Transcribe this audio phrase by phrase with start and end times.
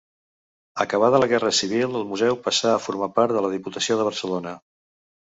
[0.83, 4.55] Acabada la Guerra Civil, el museu passà a formar part de la Diputació de Barcelona.